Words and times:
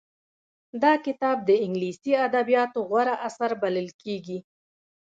دا 0.83 0.93
کتاب 1.05 1.37
د 1.49 1.51
انګلیسي 1.65 2.13
ادبیاتو 2.27 2.79
غوره 2.89 3.15
اثر 3.27 3.51
بلل 3.61 3.87
کېږي 4.01 4.37